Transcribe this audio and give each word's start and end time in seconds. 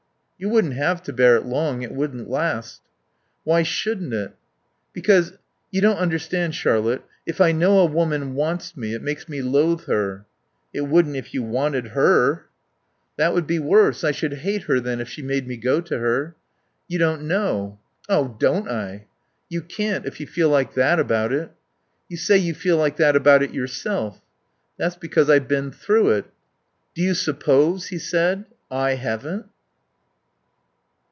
"You 0.43 0.49
wouldn't 0.49 0.73
have 0.73 1.03
to 1.03 1.13
bear 1.13 1.35
it 1.35 1.45
long. 1.45 1.83
It 1.83 1.91
wouldn't 1.91 2.27
last." 2.27 2.81
"Why 3.43 3.61
shouldn't 3.61 4.11
it?" 4.11 4.33
"Because 4.91 5.33
You 5.69 5.81
don't 5.81 5.97
understand, 5.99 6.55
Charlotte 6.55 7.03
if 7.27 7.39
I 7.39 7.51
know 7.51 7.77
a 7.77 7.85
woman 7.85 8.33
wants 8.33 8.75
me, 8.75 8.95
it 8.95 9.03
makes 9.03 9.29
me 9.29 9.43
loathe 9.43 9.81
her." 9.83 10.25
"It 10.73 10.87
wouldn't, 10.87 11.15
if 11.15 11.35
you 11.35 11.43
wanted 11.43 11.89
her." 11.89 12.45
"That 13.17 13.35
would 13.35 13.45
be 13.45 13.59
worse. 13.59 14.03
I 14.03 14.09
should 14.09 14.33
hate 14.33 14.63
her 14.63 14.79
then 14.79 14.99
if 14.99 15.07
she 15.07 15.21
made 15.21 15.47
me 15.47 15.57
go 15.57 15.79
to 15.81 15.99
her." 15.99 16.33
"You 16.87 16.97
don't 16.97 17.27
know." 17.27 17.77
"Oh, 18.09 18.35
don't 18.39 18.67
I!" 18.67 19.05
"You 19.47 19.61
can't, 19.61 20.07
if 20.07 20.19
you 20.19 20.25
feel 20.25 20.49
like 20.49 20.73
that 20.73 20.99
about 20.99 21.31
it." 21.31 21.51
"You 22.09 22.17
say 22.17 22.39
you 22.39 22.55
feel 22.55 22.77
like 22.77 22.97
that 22.97 23.15
about 23.15 23.43
it 23.43 23.53
yourself." 23.53 24.19
"That's 24.75 24.95
because 24.95 25.29
I've 25.29 25.47
been 25.47 25.71
through 25.71 26.09
it." 26.09 26.25
"Do 26.95 27.03
you 27.03 27.13
suppose," 27.13 27.89
he 27.89 27.99
said, 27.99 28.45
"I 28.71 28.95
haven't?" 28.95 29.45